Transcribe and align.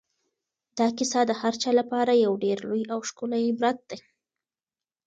دا 0.77 0.87
کیسه 0.97 1.21
د 1.25 1.31
هر 1.41 1.53
چا 1.61 1.71
لپاره 1.79 2.13
یو 2.25 2.33
ډېر 2.43 2.57
لوی 2.69 2.83
او 2.93 2.99
ښکلی 3.09 3.41
عبرت 3.49 3.77
دی. 3.89 3.99